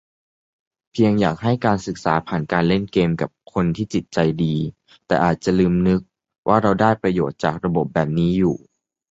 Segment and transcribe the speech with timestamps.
[0.91, 4.55] เพียงอยากให้การศึกษาผ่านการเล่นเกมกับคนที่จิตใจดี
[5.07, 5.99] แต่อาจจะลืมนึก
[6.47, 8.55] ว่าเราได้ประโยชน์จากระบบแบบนี้อยู่